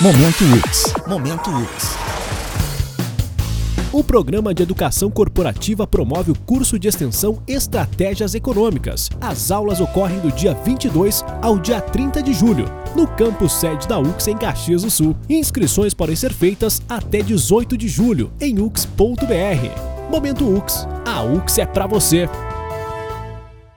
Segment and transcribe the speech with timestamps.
[0.00, 0.92] Momento UX.
[1.06, 1.96] Momento UX.
[3.92, 9.08] O programa de educação corporativa promove o curso de extensão Estratégias Econômicas.
[9.20, 12.64] As aulas ocorrem do dia 22 ao dia 30 de julho,
[12.96, 15.16] no campus sede da UX em Caxias do Sul.
[15.30, 20.10] Inscrições podem ser feitas até 18 de julho em ux.br.
[20.10, 20.88] Momento UX.
[21.06, 22.28] A UX é para você.